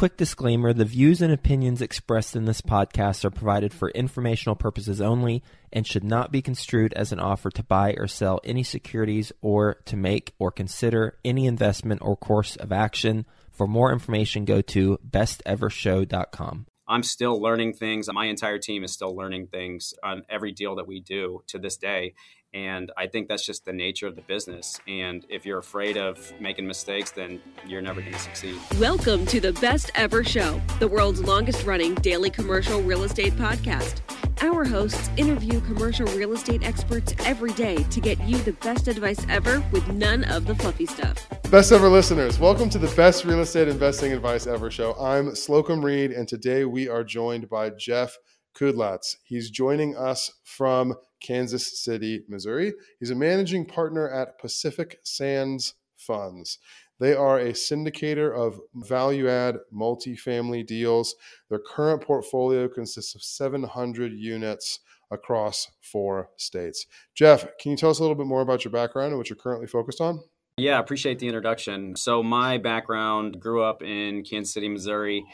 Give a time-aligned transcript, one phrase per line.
[0.00, 4.98] quick disclaimer the views and opinions expressed in this podcast are provided for informational purposes
[4.98, 5.42] only
[5.74, 9.74] and should not be construed as an offer to buy or sell any securities or
[9.84, 13.26] to make or consider any investment or course of action.
[13.50, 16.64] For more information, go to bestevershow.com.
[16.88, 18.08] I'm still learning things.
[18.10, 21.76] My entire team is still learning things on every deal that we do to this
[21.76, 22.14] day.
[22.52, 24.80] And I think that's just the nature of the business.
[24.88, 28.58] And if you're afraid of making mistakes, then you're never going to succeed.
[28.80, 34.00] Welcome to the Best Ever Show, the world's longest running daily commercial real estate podcast.
[34.42, 39.24] Our hosts interview commercial real estate experts every day to get you the best advice
[39.28, 41.28] ever with none of the fluffy stuff.
[41.50, 44.94] Best ever listeners, welcome to the best real estate investing advice ever show.
[44.94, 48.16] I'm Slocomb Reed, and today we are joined by Geoff
[48.54, 49.16] Kudlacz.
[49.24, 52.72] He's joining us from Kansas City, Missouri.
[52.98, 56.58] He's a managing partner at Pacific Sands Funds.
[56.98, 61.14] They are a syndicator of value add multifamily deals.
[61.48, 66.86] Their current portfolio consists of 700 units across four states.
[67.14, 69.36] Geoff, can you tell us a little bit more about your background and what you're
[69.36, 70.20] currently focused on?
[70.56, 71.96] Yeah, appreciate the introduction.
[71.96, 75.24] So, my background grew up in Kansas City, Missouri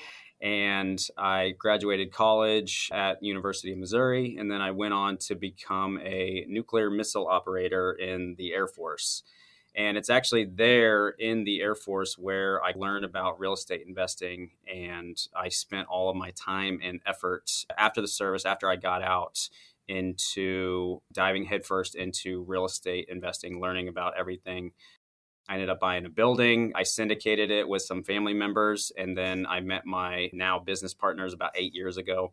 [0.41, 5.99] and I graduated college at University of Missouri, and then I went on to become
[6.03, 9.23] a nuclear missile operator in the Air Force.
[9.75, 14.53] And it's actually there in the Air Force where I learned about real estate investing,
[14.73, 19.03] and I spent all of my time and effort after the service, after I got
[19.03, 19.49] out,
[19.89, 24.73] into diving headfirst into real estate investing, learning about everything
[25.49, 26.73] I ended up buying a building.
[26.75, 28.93] I syndicated it with some family members.
[28.97, 32.33] And then I met my now business partners about eight years ago.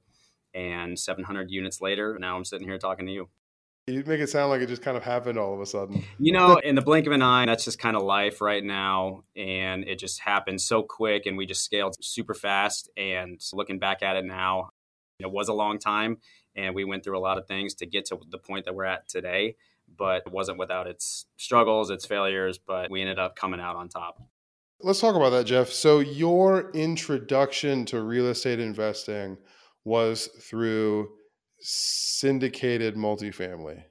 [0.54, 3.30] And 700 units later, now I'm sitting here talking to you.
[3.88, 6.06] You make it sound like it just kind of happened all of a sudden.
[6.18, 9.24] You know, in the blink of an eye, that's just kind of life right now.
[9.36, 12.90] And it just happened so quick and we just scaled super fast.
[12.96, 14.70] And looking back at it now,
[15.20, 16.18] it was a long time.
[16.56, 18.86] And we went through a lot of things to get to the point that we're
[18.86, 19.56] at today
[19.98, 23.90] but it wasn't without its struggles, its failures, but we ended up coming out on
[23.90, 24.22] top.
[24.82, 25.70] Let's talk about that, Geoff.
[25.70, 29.38] So, your introduction to real estate investing
[29.86, 31.10] was through
[31.60, 33.84] syndicated multifamily.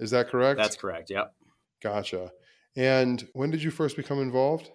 [0.00, 0.58] Is that correct?
[0.58, 1.10] That's correct.
[1.10, 1.32] Yep.
[1.82, 2.32] Gotcha.
[2.76, 4.70] And when did you first become involved?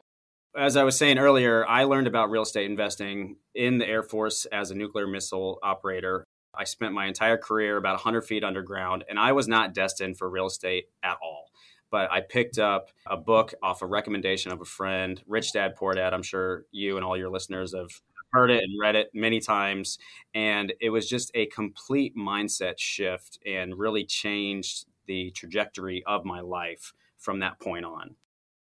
[0.57, 4.45] As I was saying earlier, I learned about real estate investing in the Air Force
[4.45, 6.23] as a nuclear missile operator.
[6.53, 10.29] I spent my entire career about 100 feet underground, and I was not destined for
[10.29, 11.51] real estate at all.
[11.91, 15.93] But I picked up a book off a recommendation of a friend, Rich Dad Poor
[15.93, 16.13] Dad.
[16.13, 17.89] I'm sure you and all your listeners have
[18.31, 19.97] heard it and read it many times.
[20.33, 26.41] And it was just a complete mindset shift and really changed the trajectory of my
[26.41, 28.15] life from that point on.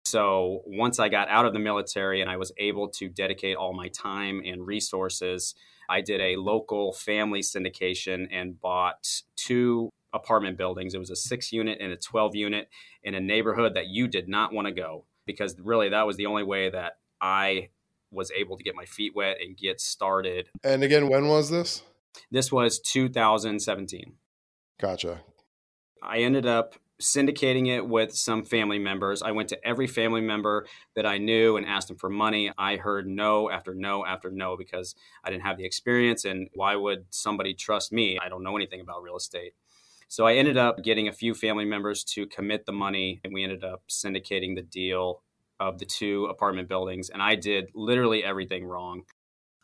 [0.05, 3.73] So once I got out of the military and I was able to dedicate all
[3.73, 5.53] my time and resources
[5.91, 10.93] I did a local family syndication and bought two apartment buildings.
[10.93, 12.69] It was a six unit and a 12 unit
[13.03, 16.27] in a neighborhood that you did not want to go because really that was the
[16.27, 17.71] only way that I
[18.09, 20.47] was able to get my feet wet and get started.
[20.63, 21.83] And again, when was this?
[22.31, 24.13] This was 2017.
[24.79, 25.21] Gotcha.
[26.01, 29.21] I ended up syndicating it with some family members.
[29.21, 32.51] I went to every family member that I knew and asked them for money.
[32.57, 36.25] I heard no after no after no because I didn't have the experience.
[36.25, 38.17] And why would somebody trust me?
[38.17, 39.53] I don't know anything about real estate.
[40.07, 43.43] So I ended up getting a few family members to commit the money, and we
[43.43, 45.21] ended up syndicating the deal
[45.57, 47.09] of the two apartment buildings.
[47.09, 49.03] And I did literally everything wrong.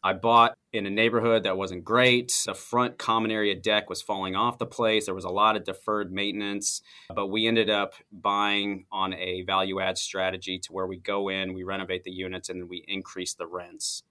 [0.04, 2.44] I bought in a neighborhood that wasn't great.
[2.46, 5.06] The front common area deck was falling off the place.
[5.06, 6.82] There was a lot of deferred maintenance,
[7.14, 11.54] but we ended up buying on a value add strategy to where we go in,
[11.54, 14.04] we renovate the units, and then we increase the rents.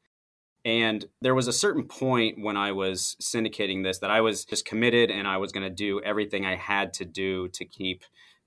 [0.64, 4.64] And there was a certain point when I was syndicating this that I was just
[4.64, 8.02] committed and I was going to do everything I had to do to keep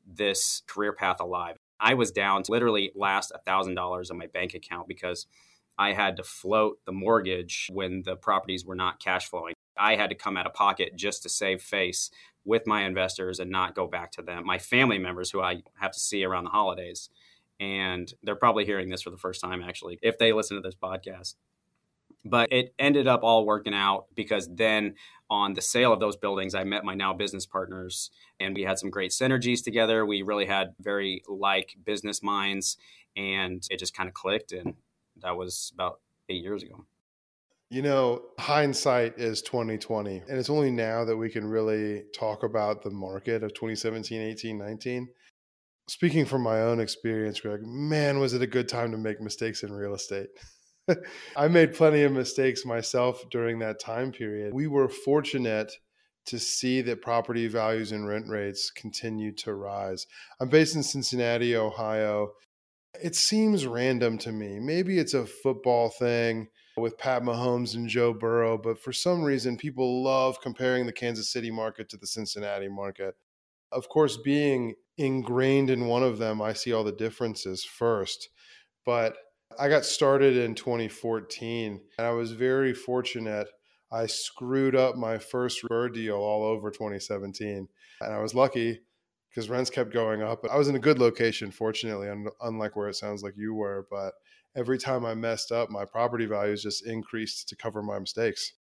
[0.06, 1.56] this career path alive.
[1.79, 5.27] I was down to literally last $1,000 in my bank account because
[5.79, 9.53] I had to float the mortgage when the properties were not cash flowing.
[9.77, 12.12] I had to come out of pocket just to save face
[12.44, 15.92] with my investors and not go back to them, my family members who I have
[15.92, 17.09] to see around the holidays.
[17.62, 20.75] And they're probably hearing this for the first time, actually, if they listen to this
[20.75, 21.36] podcast.
[22.25, 24.95] But it ended up all working out because then
[25.30, 28.80] on the sale of those buildings, I met my now business partners and we had
[28.80, 30.06] some great synergies together.
[30.06, 32.75] We really had very like business minds
[33.15, 34.51] and it just kind of clicked.
[34.51, 34.74] And
[35.24, 36.00] that was about
[36.30, 36.86] eight years ago.
[37.71, 40.24] You know, hindsight is 2020.
[40.27, 44.57] And it's only now that we can really talk about the market of 2017, 18,
[44.57, 45.07] 19.
[45.88, 49.63] Speaking from my own experience, Greg, man, was it a good time to make mistakes
[49.63, 50.30] in real estate.
[51.36, 54.54] I made plenty of mistakes myself during that time period.
[54.54, 55.72] We were fortunate
[56.25, 60.06] to see that property values and rent rates continue to rise.
[60.39, 62.33] I'm based in Cincinnati, Ohio.
[63.01, 64.59] It seems random to me.
[64.59, 66.47] Maybe it's a football thing
[66.77, 71.30] with Pat Mahomes and Joe Burrow, but for some reason, people love comparing the Kansas
[71.30, 73.15] City market to the Cincinnati market.
[73.71, 78.30] Of course, being ingrained in one of them, I see all the differences first.
[78.86, 79.15] But
[79.59, 83.47] I got started in 2014 and I was very fortunate.
[83.91, 87.68] I screwed up my first BRRRR deal all over 2017.
[88.01, 88.81] And I was lucky
[89.29, 90.43] because rents kept going up.
[90.49, 92.09] I was in a good location, fortunately,
[92.41, 93.87] unlike where it sounds like you were.
[93.89, 94.13] But
[94.55, 98.53] every time I messed up, my property values just increased to cover my mistakes.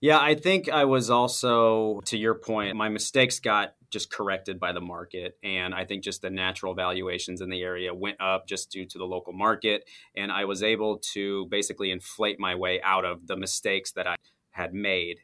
[0.00, 4.72] Yeah, I think I was also, to your point, my mistakes got just corrected by
[4.72, 5.38] the market.
[5.42, 8.98] And I think just the natural valuations in the area went up just due to
[8.98, 9.84] the local market.
[10.14, 14.16] And I was able to basically inflate my way out of the mistakes that I
[14.50, 15.20] had made.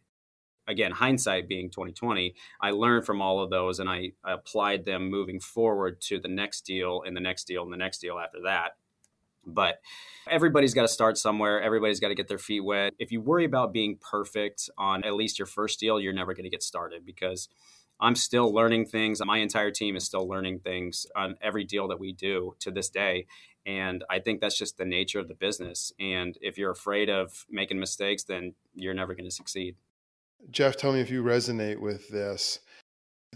[0.69, 5.11] Again, hindsight being 2020, I learned from all of those and I, I applied them
[5.11, 8.43] moving forward to the next deal and the next deal and the next deal after
[8.45, 8.77] that.
[9.45, 9.81] But
[10.31, 11.61] everybody's got to start somewhere.
[11.61, 12.95] Everybody's got to get their feet wet.
[12.99, 16.45] If you worry about being perfect on at least your first deal, you're never going
[16.45, 17.49] to get started because
[18.01, 19.21] I'm still learning things.
[19.25, 22.89] My entire team is still learning things on every deal that we do to this
[22.89, 23.27] day.
[23.65, 25.93] And I think that's just the nature of the business.
[26.01, 29.77] And if you're afraid of making mistakes, then you're never going to succeed.
[30.51, 32.59] Geoff, tell me if you resonate with this.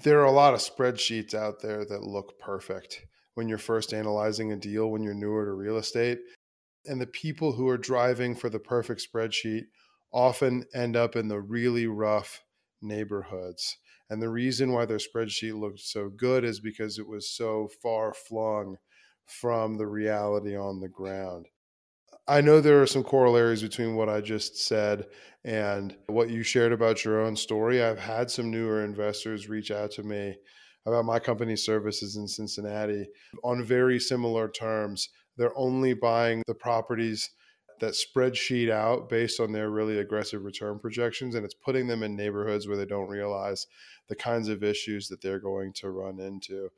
[0.02, 4.52] There are a lot of spreadsheets out there that look perfect when you're first analyzing
[4.52, 6.18] a deal, when you're newer to real estate.
[6.84, 9.64] And the people who are driving for the perfect spreadsheet
[10.12, 12.42] often end up in the really rough
[12.82, 13.76] neighborhoods.
[14.10, 18.14] And the reason why their spreadsheet looked so good is because it was so far
[18.14, 18.76] flung
[19.24, 21.46] from the reality on the ground.
[22.28, 25.06] I know there are some corollaries between what I just said
[25.44, 27.80] and what you shared about your own story.
[27.80, 30.34] I've had some newer investors reach out to me
[30.86, 33.06] about my company's services in Cincinnati
[33.44, 35.08] on very similar terms.
[35.36, 37.30] They're only buying the properties
[37.78, 42.16] that spreadsheet out based on their really aggressive return projections, and it's putting them in
[42.16, 43.66] neighborhoods where they don't realize
[44.08, 46.70] the kinds of issues that they're going to run into.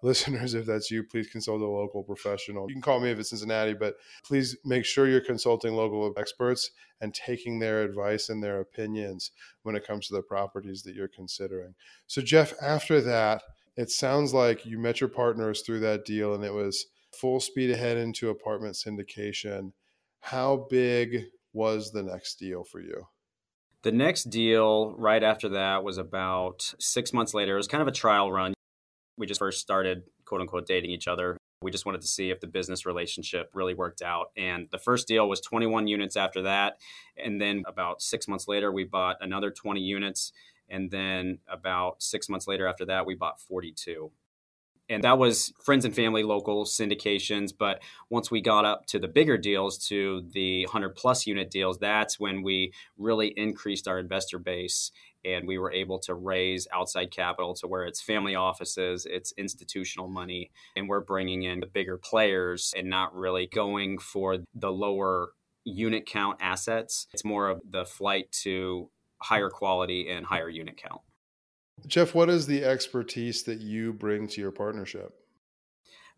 [0.02, 2.68] Listeners, if that's you, please consult a local professional.
[2.68, 6.70] You can call me if it's Cincinnati, but please make sure you're consulting local experts
[7.00, 9.30] and taking their advice and their opinions
[9.62, 11.74] when it comes to the properties that you're considering.
[12.06, 13.42] So, Geoff, after that,
[13.76, 17.70] it sounds like you met your partners through that deal and it was full speed
[17.70, 19.72] ahead into apartment syndication.
[20.20, 23.06] How big was the next deal for you?
[23.82, 27.54] The next deal right after that was about six months later.
[27.54, 28.52] It was kind of a trial run.
[29.16, 31.36] We just first started, quote unquote, dating each other.
[31.62, 34.30] We just wanted to see if the business relationship really worked out.
[34.36, 36.78] And the first deal was 21 units after that.
[37.22, 40.32] And then about six months later, we bought another 20 units.
[40.70, 44.10] And then about six months later after that, we bought 42
[44.90, 47.80] and that was friends and family local syndications but
[48.10, 52.20] once we got up to the bigger deals to the 100 plus unit deals that's
[52.20, 54.90] when we really increased our investor base
[55.24, 60.08] and we were able to raise outside capital to where it's family offices it's institutional
[60.08, 65.30] money and we're bringing in the bigger players and not really going for the lower
[65.64, 68.88] unit count assets it's more of the flight to
[69.22, 71.00] higher quality and higher unit count
[71.86, 75.14] Jeff, what is the expertise that you bring to your partnership?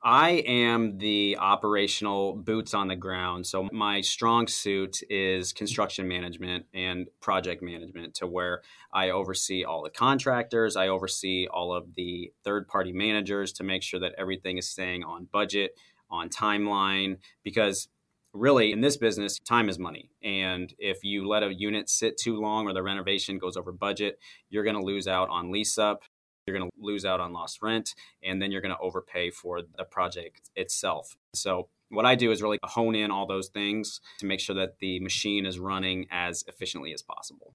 [0.05, 3.47] I am the operational boots on the ground.
[3.47, 9.83] So, my strong suit is construction management and project management, to where I oversee all
[9.83, 14.59] the contractors, I oversee all of the third party managers to make sure that everything
[14.59, 15.79] is staying on budget,
[16.11, 17.89] on timeline, because
[18.35, 22.41] really in this business time is money and if you let a unit sit too
[22.41, 24.19] long or the renovation goes over budget
[24.49, 26.05] you're going to lose out on lease up
[26.47, 29.61] you're going to lose out on lost rent and then you're going to overpay for
[29.77, 34.27] the project itself so what i do is really hone in all those things to
[34.27, 37.55] make sure that the machine is running as efficiently as possible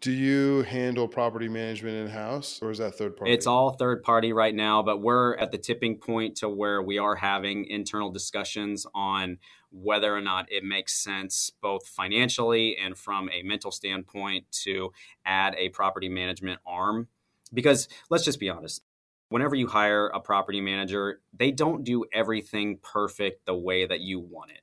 [0.00, 3.32] do you handle property management in house or is that third party?
[3.32, 6.98] It's all third party right now, but we're at the tipping point to where we
[6.98, 9.38] are having internal discussions on
[9.70, 14.92] whether or not it makes sense, both financially and from a mental standpoint, to
[15.24, 17.08] add a property management arm.
[17.54, 18.82] Because let's just be honest,
[19.28, 24.20] whenever you hire a property manager, they don't do everything perfect the way that you
[24.20, 24.60] want it.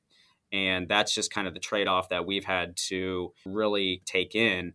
[0.53, 4.74] And that's just kind of the trade off that we've had to really take in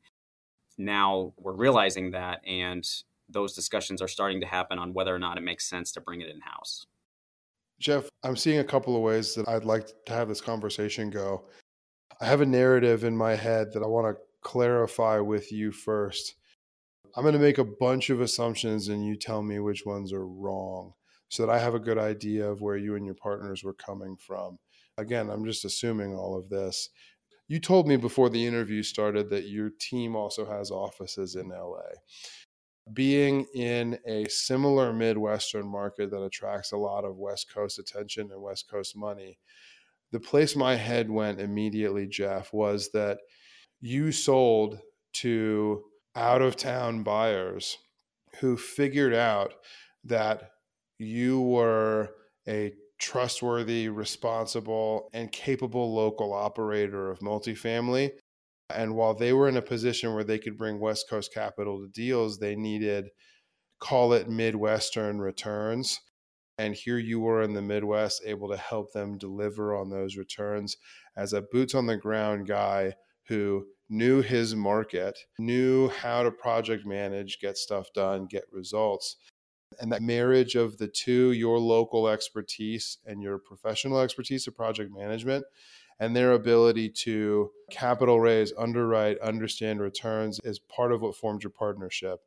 [0.79, 2.87] now we're realizing that and
[3.29, 6.21] those discussions are starting to happen on whether or not it makes sense to bring
[6.21, 6.87] it in house.
[7.81, 11.45] Geoff, I'm seeing a couple of ways that I'd like to have this conversation go.
[12.21, 16.37] I have a narrative in my head that I want to clarify with you first.
[17.17, 20.27] I'm going to make a bunch of assumptions and you tell me which ones are
[20.27, 20.93] wrong
[21.29, 24.17] so that I have a good idea of where you and your partners were coming
[24.19, 24.59] from.
[24.99, 26.91] Again, I'm just assuming all of this.
[27.49, 31.89] You told me before the interview started that your team also has offices in LA.
[32.93, 38.43] Being in a similar Midwestern market that attracts a lot of West Coast attention and
[38.43, 39.39] West Coast money,
[40.13, 43.19] the place my head went immediately, Geoff, was that
[43.81, 44.79] you sold
[45.15, 45.83] to
[46.17, 47.77] out of town buyers
[48.41, 49.55] who figured out
[50.05, 50.51] that
[50.99, 52.11] you were
[52.49, 58.11] a trustworthy, responsible, and capable local operator of multifamily.
[58.71, 61.89] And while they were in a position where they could bring West Coast capital to
[61.89, 63.11] deals, they needed,
[63.79, 66.01] call it Midwestern returns.
[66.59, 70.77] And here you were in the Midwest, able to help them deliver on those returns
[71.17, 72.95] as a boots on the ground guy
[73.29, 79.17] who knew his market, knew how to project manage, get stuff done, get results.
[79.81, 84.93] And that marriage of the two, your local expertise and your professional expertise of project
[84.95, 85.45] management,
[85.99, 91.51] and their ability to capital raise, underwrite, understand returns is part of what formed your
[91.51, 92.21] partnership.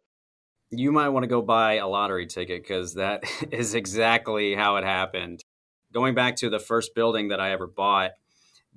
[0.72, 4.84] You might want to go buy a lottery ticket because that is exactly how it
[4.84, 5.44] happened.
[5.94, 8.12] Going back to the first building that I ever bought,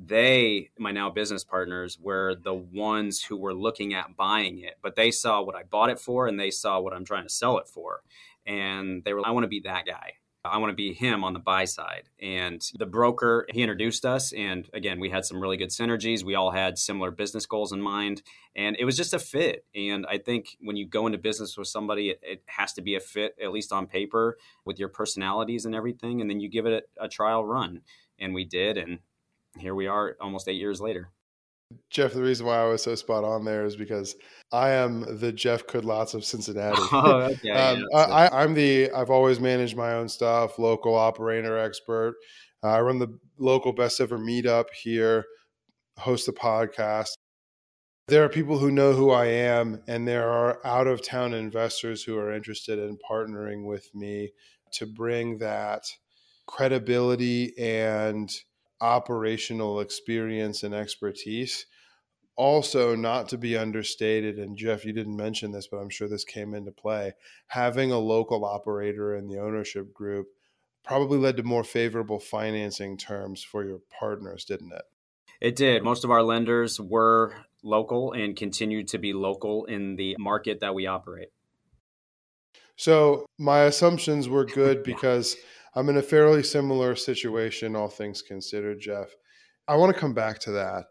[0.06, 4.96] they, my now business partners, were the ones who were looking at buying it, but
[4.96, 7.58] they saw what I bought it for and they saw what I'm trying to sell
[7.58, 8.02] it for.
[8.46, 10.14] And they were, I want to be that guy.
[10.44, 12.08] I want to be him on the buy side.
[12.20, 14.32] And the broker, he introduced us.
[14.32, 16.24] And again, we had some really good synergies.
[16.24, 18.22] We all had similar business goals in mind.
[18.56, 19.64] And it was just a fit.
[19.72, 22.96] And I think when you go into business with somebody, it, it has to be
[22.96, 26.20] a fit, at least on paper, with your personalities and everything.
[26.20, 27.82] And then you give it a, a trial run.
[28.18, 28.76] And we did.
[28.76, 28.98] And
[29.58, 31.10] here we are almost eight years later.
[31.90, 34.14] Geoff, the reason why I was so spot on there is because
[34.52, 36.80] I am the Geoff Kudlacz of Cincinnati.
[36.92, 37.50] Oh, okay.
[37.50, 42.14] um, yeah, I, am the I've always managed my own stuff, local operator expert.
[42.62, 45.24] Uh, I run the local best ever meetup here,
[45.98, 47.12] host a podcast.
[48.08, 52.02] There are people who know who I am, and there are out of town investors
[52.02, 54.32] who are interested in partnering with me
[54.74, 55.84] to bring that
[56.46, 58.30] credibility and
[58.82, 61.66] operational experience and expertise.
[62.34, 66.24] Also, not to be understated, and Geoff, you didn't mention this, but I'm sure this
[66.24, 67.12] came into play.
[67.46, 70.28] Having a local operator in the ownership group
[70.82, 74.82] probably led to more favorable financing terms for your partners, didn't it?
[75.40, 75.82] It did.
[75.82, 80.74] Most of our lenders were local and continue to be local in the market that
[80.74, 81.28] we operate.
[82.76, 85.36] So, my assumptions were good because
[85.74, 89.14] I'm in a fairly similar situation, all things considered, Geoff.
[89.66, 90.84] I want to come back to that.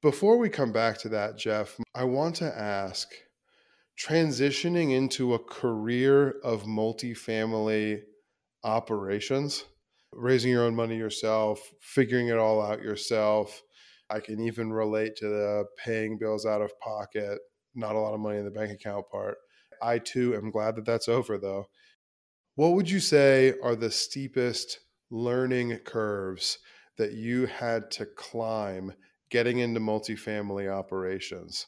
[0.00, 3.08] Before we come back to that, Geoff, I want to ask
[3.98, 8.02] transitioning into a career of multifamily
[8.62, 9.64] operations,
[10.12, 13.62] raising your own money yourself, figuring it all out yourself.
[14.08, 17.38] I can even relate to the paying bills out of pocket,
[17.74, 19.36] not a lot of money in the bank account part.
[19.82, 21.66] I too am glad that that's over though.
[22.54, 24.78] What would you say are the steepest
[25.10, 26.58] learning curves
[26.98, 28.92] that you had to climb
[29.30, 31.66] getting into multifamily operations?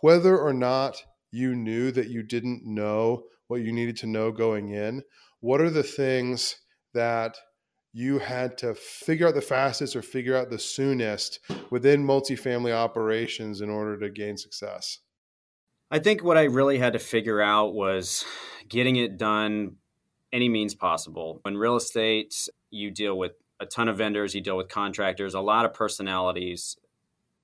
[0.00, 1.00] Whether or not
[1.30, 5.04] you knew that you didn't know what you needed to know going in,
[5.38, 6.56] what are the things
[6.92, 7.36] that
[7.92, 11.38] you had to figure out the fastest or figure out the soonest
[11.70, 14.98] within multifamily operations in order to gain success?
[15.88, 18.24] I think what I really had to figure out was
[18.68, 19.76] getting it done
[20.32, 21.40] any means possible.
[21.44, 25.40] In real estate, you deal with a ton of vendors, you deal with contractors, a
[25.40, 26.76] lot of personalities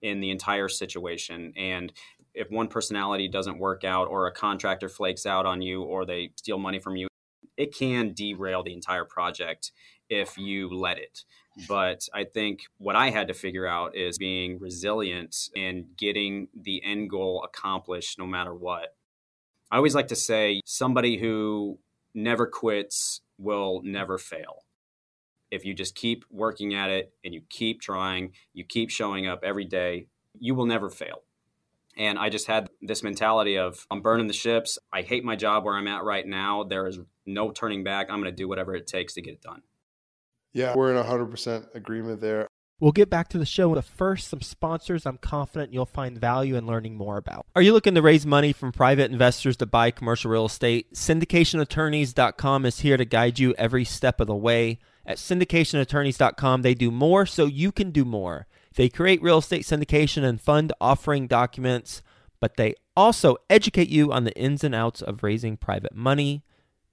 [0.03, 1.53] in the entire situation.
[1.57, 1.93] And
[2.35, 6.31] if one personality doesn't work out, or a contractor flakes out on you, or they
[6.37, 7.09] steal money from you,
[7.57, 9.73] it can derail the entire project
[10.09, 11.25] if you let it.
[11.69, 16.83] But I think what I had to figure out is being resilient and getting the
[16.85, 18.95] end goal accomplished no matter what.
[19.71, 21.79] I always like to say somebody who
[22.17, 24.37] never quits will never mm-hmm.
[24.37, 24.65] fail.
[25.51, 29.45] If you just keep working at it and you keep trying, you keep showing up
[29.45, 31.23] every day, you will never fail.
[31.97, 34.79] And I just had this mentality of I'm burning the ships.
[34.93, 36.65] I hate my job where I'm at right now.
[36.65, 38.09] There is no turning back.
[38.11, 39.63] I'm going to do whatever it takes to get it done.
[40.53, 42.46] Yeah, we're in 100% agreement there.
[42.79, 46.57] We'll get back to the show, but first, some sponsors I'm confident you'll find value
[46.57, 47.47] in learning more about.
[47.55, 50.93] Are you looking to raise money from private investors to buy commercial real estate?
[50.93, 54.79] SyndicationAttorneys.com is here to guide you every step of the way.
[55.07, 58.47] At syndicationattorneys.com, they do more so you can do more.
[58.75, 62.03] They create real estate syndication and fund offering documents,
[62.41, 66.45] but they also educate you on the ins and outs of raising private money,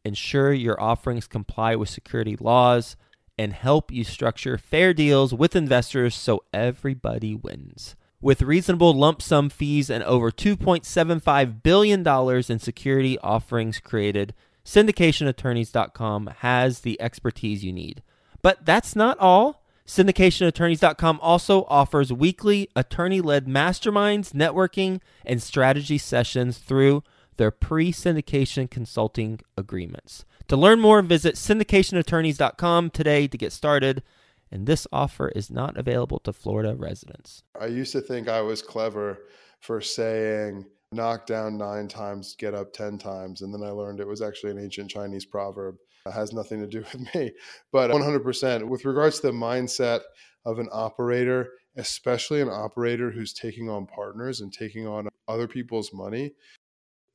[0.05, 2.95] ensure your offerings comply with security laws,
[3.37, 7.95] and help you structure fair deals with investors so everybody wins.
[8.21, 16.79] With reasonable lump sum fees and over $2.75 billion in security offerings created, syndicationattorneys.com has
[16.79, 18.01] the expertise you need.
[18.41, 19.63] But that's not all.
[19.85, 27.03] Syndicationattorneys.com also offers weekly attorney led masterminds, networking, and strategy sessions through
[27.37, 30.25] their pre syndication consulting agreements.
[30.47, 34.03] To learn more, visit syndicationattorneys.com today to get started.
[34.51, 37.41] And this offer is not available to Florida residents.
[37.59, 39.19] I used to think I was clever
[39.61, 43.41] for saying, knock down nine times, get up 10 times.
[43.41, 45.77] And then I learned it was actually an ancient Chinese proverb.
[46.05, 47.31] It has nothing to do with me.
[47.71, 50.01] But 100%, with regards to the mindset
[50.45, 55.91] of an operator, especially an operator who's taking on partners and taking on other people's
[55.93, 56.33] money,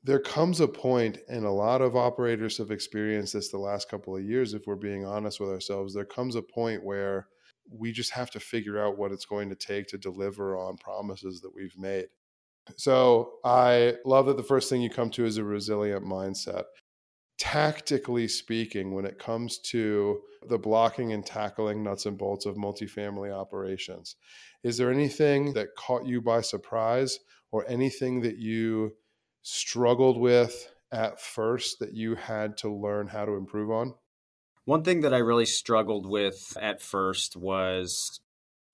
[0.05, 4.17] there comes a point, and a lot of operators have experienced this the last couple
[4.17, 5.93] of years, if we're being honest with ourselves.
[5.95, 7.27] There comes a point where
[7.71, 11.41] we just have to figure out what it's going to take to deliver on promises
[11.41, 12.07] that we've made.
[12.77, 16.65] So I love that the first thing you come to is a resilient mindset.
[17.39, 23.33] Tactically speaking, when it comes to the blocking and tackling nuts and bolts of multifamily
[23.33, 24.17] operations,
[24.65, 27.19] is there anything that caught you by surprise
[27.53, 28.93] or anything that you
[29.49, 33.95] struggled with at first that you had to learn how to improve on?
[34.65, 38.21] One thing that I really struggled with at first was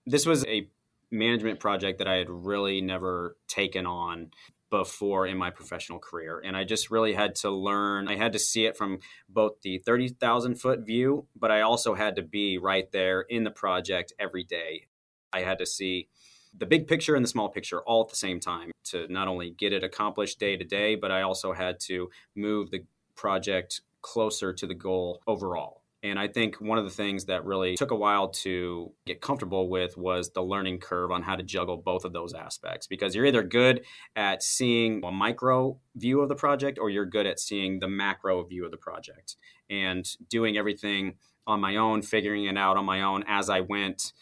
[0.05, 0.69] this was a
[1.13, 4.31] management project that I had really never taken on
[4.71, 6.43] before in my professional career.
[6.45, 9.79] And I just really had to learn, I had to see it from both the
[9.79, 14.43] 30,000 foot view, but I also had to be right there in the project every
[14.43, 14.89] day.
[15.33, 16.09] I had to see
[16.57, 19.51] the big picture and the small picture all at the same time to not only
[19.51, 22.85] get it accomplished day to day, but I also had to move the
[23.17, 25.83] project closer to the goal overall.
[26.05, 29.71] And I think one of the things that really took a while to get comfortable
[29.71, 32.87] with was the learning curve on how to juggle both of those aspects.
[32.87, 33.81] Because you're either good
[34.15, 38.45] at seeing a micro view of the project or you're good at seeing the macro
[38.45, 39.37] view of the project
[39.71, 41.15] and doing everything
[41.47, 44.13] on my own, figuring it out on my own as I went.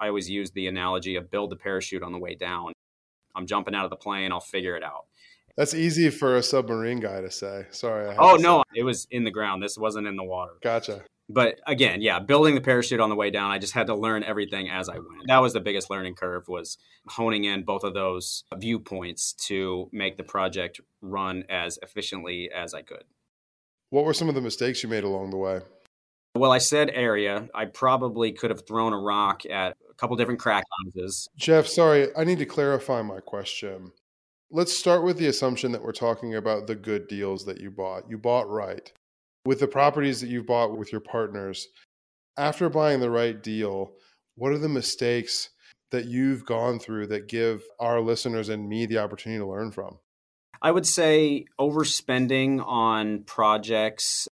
[0.00, 2.72] I always use the analogy of build the parachute on the way down.
[3.34, 5.06] I'm jumping out of the plane, I'll figure it out.
[5.56, 7.66] That's easy for a submarine guy to say.
[7.70, 8.14] Sorry.
[8.16, 9.62] Oh no, it was in the ground.
[9.62, 10.52] This wasn't in the water.
[10.62, 11.02] Gotcha.
[11.28, 14.22] But again, yeah, building the parachute on the way down, I just had to learn
[14.22, 15.26] everything as I went.
[15.26, 20.16] That was the biggest learning curve was honing in both of those viewpoints to make
[20.16, 23.04] the project run as efficiently as I could.
[23.90, 25.60] What were some of the mistakes you made along the way?
[26.38, 27.48] Well, I said area.
[27.54, 31.28] I probably could have thrown a rock at a couple different crack houses.
[31.36, 33.92] Geoff, sorry, I need to clarify my question.
[34.50, 38.08] Let's start with the assumption that we're talking about the good deals that you bought.
[38.08, 38.90] You bought right.
[39.44, 41.68] With the properties that you bought with your partners,
[42.36, 43.92] after buying the right deal,
[44.36, 45.50] what are the mistakes
[45.90, 49.98] that you've gone through that give our listeners and me the opportunity to learn from?
[50.62, 54.28] I would say overspending on projects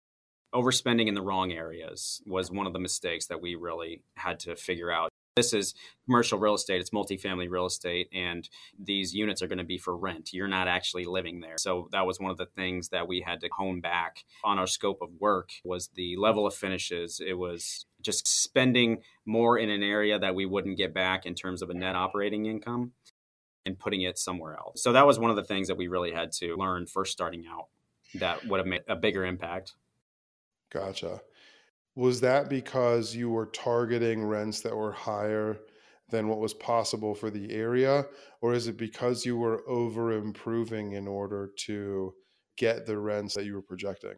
[0.55, 4.57] overspending in the wrong areas was one of the mistakes that we really had to
[4.57, 5.11] figure out.
[5.37, 5.75] This is
[6.07, 8.49] commercial real estate, it's multifamily real estate, and
[8.83, 10.31] these units are going to be for rent.
[10.33, 11.57] You're not actually living there.
[11.59, 14.67] So that was one of the things that we had to hone back on our
[14.67, 17.21] scope of work was the level of finishes.
[17.21, 21.61] It was just spending more in an area that we wouldn't get back in terms
[21.61, 22.93] of a net operating income
[23.67, 24.83] and putting it somewhere else.
[24.83, 27.45] So that was one of the things that we really had to learn first starting
[27.47, 27.67] out
[28.15, 29.75] that would have made a bigger impact.
[30.73, 31.21] Gotcha.
[31.95, 35.59] Was that because you were targeting rents that were higher
[36.11, 38.07] than what was possible for the area?
[38.41, 42.15] Or is it because you were over improving in order to
[42.57, 44.17] get the rents that you were projecting?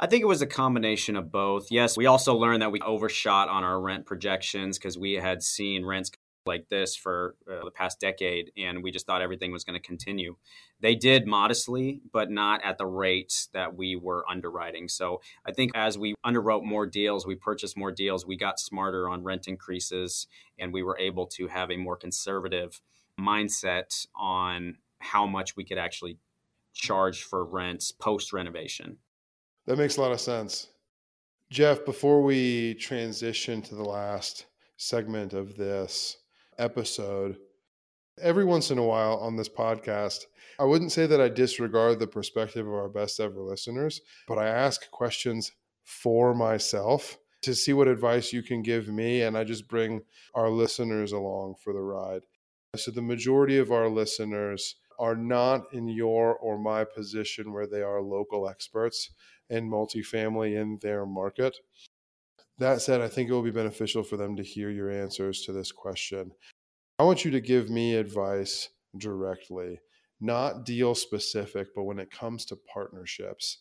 [0.00, 1.68] I think it was a combination of both.
[1.70, 5.84] Yes, we also learned that we overshot on our rent projections because we had seen
[5.84, 6.10] rents
[6.48, 9.86] like this for uh, the past decade, and we just thought everything was going to
[9.86, 10.34] continue.
[10.80, 14.88] They did modestly, but not at the rates that we were underwriting.
[14.88, 19.08] So I think as we underwrote more deals, we purchased more deals, we got smarter
[19.08, 20.26] on rent increases,
[20.58, 22.80] and we were able to have a more conservative
[23.20, 26.18] mindset on how much we could actually
[26.72, 28.96] charge for rents post renovation.
[29.66, 30.68] That makes a lot of sense.
[31.50, 36.18] Geoff, before we transition to the last segment of this,
[36.58, 37.38] episode,
[38.20, 40.26] every once in a while on this podcast,
[40.58, 44.48] I wouldn't say that I disregard the perspective of our best ever listeners, but I
[44.48, 45.52] ask questions
[45.84, 49.22] for myself to see what advice you can give me.
[49.22, 50.02] And I just bring
[50.34, 52.22] our listeners along for the ride.
[52.76, 57.82] So, the majority of our listeners are not in your or my position where they
[57.82, 59.10] are local experts
[59.48, 61.56] in multifamily in their market.
[62.58, 65.52] That said, I think it will be beneficial for them to hear your answers to
[65.52, 66.32] this question.
[66.98, 69.80] I want you to give me advice directly,
[70.20, 73.58] not deal specific, but when it comes to partnerships.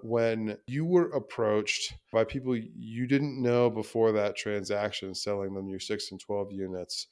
[0.00, 5.80] When you were approached by people you didn't know before that transaction, selling them your
[5.80, 7.08] six and 12 units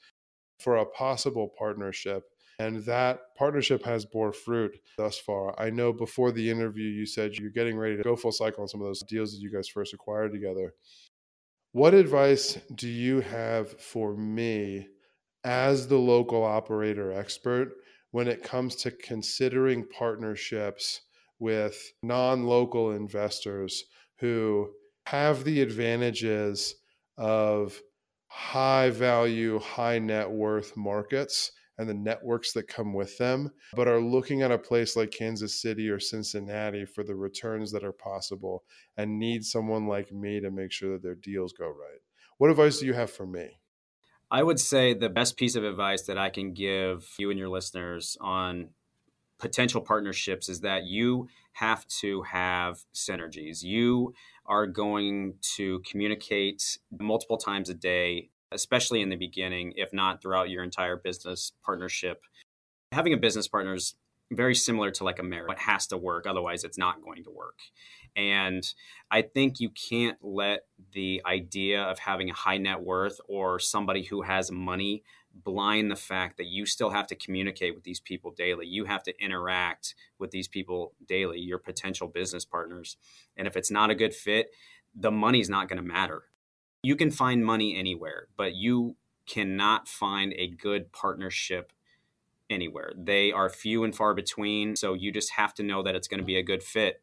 [0.60, 2.22] for a possible partnership,
[2.60, 5.58] and that partnership has bore fruit thus far.
[5.60, 8.68] I know before the interview, you said you're getting ready to go full cycle on
[8.68, 10.72] some of those deals that you guys first acquired together.
[11.76, 14.88] What advice do you have for me
[15.44, 17.74] as the local operator expert
[18.12, 21.02] when it comes to considering partnerships
[21.38, 23.84] with non local investors
[24.20, 24.70] who
[25.04, 26.76] have the advantages
[27.18, 27.78] of
[28.28, 34.00] high value, high net worth markets and the networks that come with them, but are
[34.00, 38.64] looking at a place like Kansas City or Cincinnati for the returns that are possible
[38.96, 42.00] and need someone like me to make sure that their deals go right.
[42.38, 43.60] What advice do you have for me?
[44.30, 47.48] I would say the best piece of advice that I can give you and your
[47.48, 48.70] listeners on
[49.38, 53.62] potential partnerships is that you have to have synergies.
[53.62, 54.14] You
[54.46, 60.50] are going to communicate multiple times a day especially in the beginning, if not throughout
[60.50, 62.22] your entire business partnership.
[62.92, 63.94] Having a business partner is
[64.30, 65.52] very similar to like a marriage.
[65.52, 67.58] It has to work, otherwise, it's not going to work.
[68.16, 68.66] And
[69.10, 70.60] I think you can't let
[70.92, 75.02] the idea of having a high net worth or somebody who has money
[75.44, 78.66] blind the fact that you still have to communicate with these people daily.
[78.66, 82.96] You have to interact with these people daily, your potential business partners.
[83.36, 84.48] And if it's not a good fit,
[84.94, 86.22] the money's not going to matter
[86.86, 88.94] you can find money anywhere, but you
[89.26, 91.72] cannot find a good partnership
[92.48, 92.92] anywhere.
[92.96, 94.76] They are few and far between.
[94.76, 97.02] So you just have to know that it's going to be a good fit.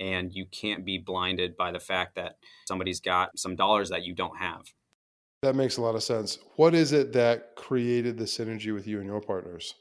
[0.00, 4.16] And you can't be blinded by the fact that somebody's got some dollars that you
[4.16, 4.62] don't have.
[5.42, 6.40] That makes a lot of sense.
[6.56, 9.74] What is it that created the synergy with you and your partners?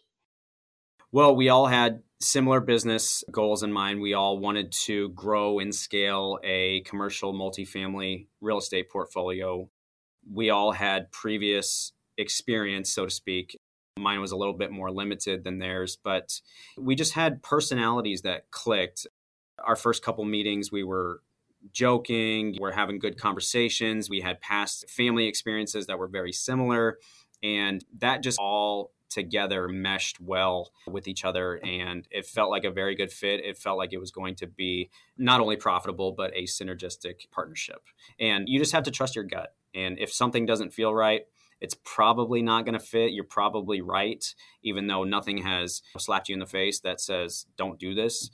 [1.11, 4.01] Well, we all had similar business goals in mind.
[4.01, 9.69] We all wanted to grow and scale a commercial multifamily real estate portfolio.
[10.31, 13.59] We all had previous experience, so to speak.
[13.99, 16.39] Mine was a little bit more limited than theirs, but
[16.77, 19.07] we just had personalities that clicked.
[19.63, 21.21] Our first couple meetings, we were
[21.71, 24.09] joking, we're having good conversations.
[24.09, 26.97] We had past family experiences that were very similar.
[27.43, 32.71] And that just all together meshed well with each other and it felt like a
[32.71, 33.43] very good fit.
[33.43, 37.81] It felt like it was going to be not only profitable but a synergistic partnership.
[38.19, 39.55] And you just have to trust your gut.
[39.73, 41.23] And if something doesn't feel right
[41.59, 43.13] it's probably not going to fit.
[43.13, 44.23] You're probably right
[44.61, 48.29] even though nothing has slapped you in the face that says don't do this.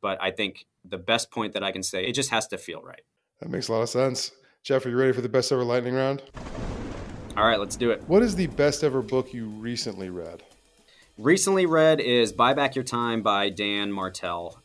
[0.00, 2.82] But i think the best point that i can say it just has to feel
[2.82, 3.02] right.
[3.40, 4.32] That makes a lot of sense.
[4.62, 6.22] Geoff are you ready for the best ever lightning round
[7.36, 8.02] all right, let's do it.
[8.06, 10.42] What is the best ever book you recently read?
[11.16, 14.60] Recently read is Buy Back Your Time by Dan Martell.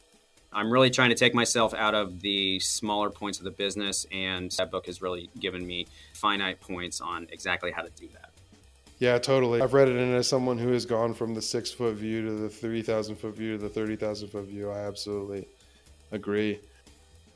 [0.52, 4.52] I'm really trying to take myself out of the smaller points of the business, and
[4.58, 8.32] that book has really given me finite points on exactly how to do that.
[9.00, 9.62] Yeah, totally.
[9.62, 12.32] I've read it, and as someone who has gone from the six foot view to
[12.32, 15.48] the 3,000 foot view to the 30,000 foot view, I absolutely
[16.12, 16.60] agree.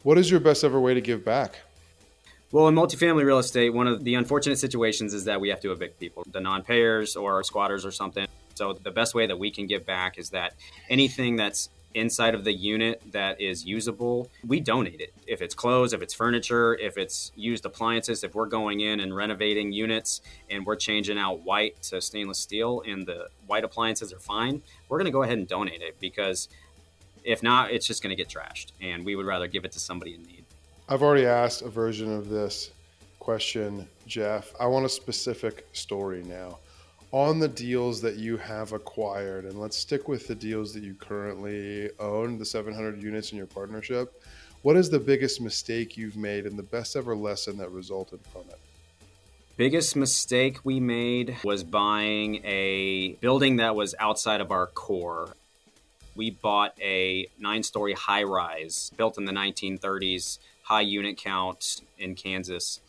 [0.04, 1.60] What is your best ever way to give back?
[2.52, 5.72] Well, in multifamily real estate, one of the unfortunate situations is that we have to
[5.72, 8.28] evict people, the non payers or squatters or something.
[8.56, 10.56] So, the best way that we can give back is that
[10.90, 15.14] anything that's inside of the unit that is usable, we donate it.
[15.28, 19.16] If it's clothes, if it's furniture, if it's used appliances, if we're going in and
[19.16, 24.20] renovating units and we're changing out white to stainless steel and the white appliances are
[24.20, 26.50] fine, we're going to go ahead and donate it because
[27.24, 28.72] if not, it's just going to get trashed.
[28.82, 30.41] And we would rather give it to somebody in need.
[30.92, 32.72] I've already asked a version of this
[33.20, 34.54] question, Geoff.
[34.60, 36.58] I want a specific story now.
[37.14, 40.96] On the deals that you have acquired, and let's stick with the deals that you
[40.96, 44.22] currently own, the 700 units in your partnership.
[44.64, 48.42] What is the biggest mistake you've made and the best ever lesson that resulted from
[48.50, 48.60] it?
[49.56, 55.38] Biggest mistake we made was buying a building that was outside of our core.
[56.16, 62.16] We bought a nine story high rise built in the 1930s high unit count in
[62.16, 62.80] Kansas.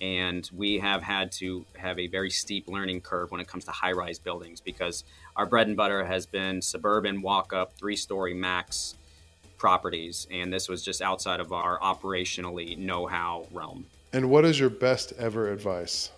[0.00, 3.72] And we have had to have a very steep learning curve when it comes to
[3.72, 5.02] high rise buildings because
[5.36, 8.94] our bread and butter has been suburban walk up, three story max
[9.56, 13.86] properties, and this was just outside of our operationally know how realm.
[14.12, 16.10] And what is your best ever advice?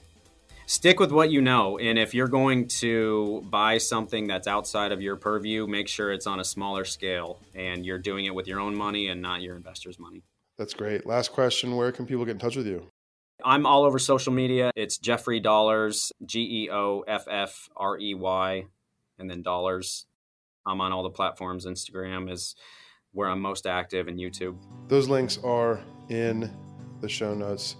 [0.70, 1.78] Stick with what you know.
[1.78, 6.28] And if you're going to buy something that's outside of your purview, make sure it's
[6.28, 9.56] on a smaller scale and you're doing it with your own money and not your
[9.56, 10.22] investors' money.
[10.58, 11.04] That's great.
[11.04, 12.86] Last question Where can people get in touch with you?
[13.44, 14.70] I'm all over social media.
[14.76, 18.66] It's Geoffrey Dollars, G E O F F R E Y,
[19.18, 20.06] and then Dollars.
[20.64, 21.66] I'm on all the platforms.
[21.66, 22.54] Instagram is
[23.10, 24.54] where I'm most active, and YouTube.
[24.86, 25.80] Those links are
[26.10, 26.48] in
[27.00, 27.74] the show notes.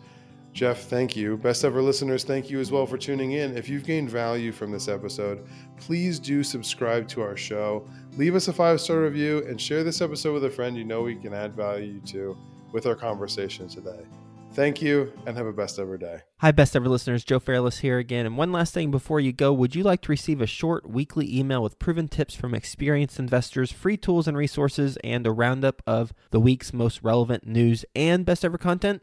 [0.52, 1.36] Geoff, thank you.
[1.36, 3.56] Best ever listeners, thank you as well for tuning in.
[3.56, 8.48] If you've gained value from this episode, please do subscribe to our show, leave us
[8.48, 11.32] a five star review, and share this episode with a friend you know we can
[11.32, 12.36] add value to
[12.72, 14.04] with our conversation today.
[14.52, 16.22] Thank you and have a best ever day.
[16.38, 17.22] Hi, best ever listeners.
[17.22, 18.26] Joe Fairless here again.
[18.26, 21.38] And one last thing before you go would you like to receive a short weekly
[21.38, 26.12] email with proven tips from experienced investors, free tools and resources, and a roundup of
[26.32, 29.02] the week's most relevant news and best ever content?